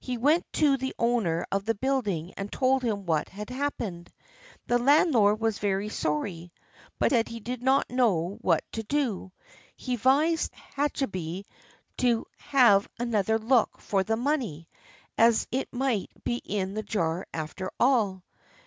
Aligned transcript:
He 0.00 0.16
went 0.16 0.50
to 0.54 0.78
the 0.78 0.94
owner 0.98 1.46
of 1.52 1.66
the 1.66 1.74
building 1.74 2.32
and 2.38 2.50
told 2.50 2.82
him 2.82 3.04
what 3.04 3.28
had 3.28 3.50
happened. 3.50 4.10
The 4.68 4.78
landlord 4.78 5.38
was 5.38 5.58
very 5.58 5.90
sorry, 5.90 6.54
but 6.98 7.10
said 7.10 7.28
he 7.28 7.40
did 7.40 7.62
not 7.62 7.90
know 7.92 8.38
what 8.40 8.64
to 8.72 8.82
do. 8.82 9.32
He 9.76 9.92
advised 9.92 10.52
Hachibei 10.78 11.44
to 11.98 12.24
have 12.38 12.88
another 12.98 13.38
look 13.38 13.78
for 13.78 14.02
the 14.02 14.16
money, 14.16 14.66
as 15.18 15.46
it 15.50 15.68
might 15.74 16.08
be 16.24 16.36
in 16.36 16.72
the 16.72 16.82
jar 16.82 17.26
after 17.34 17.70
all. 17.78 18.22